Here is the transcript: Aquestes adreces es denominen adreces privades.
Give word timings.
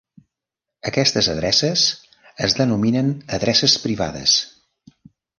Aquestes 0.91 1.27
adreces 1.33 1.83
es 2.47 2.55
denominen 2.59 3.11
adreces 3.37 3.75
privades. 3.83 4.35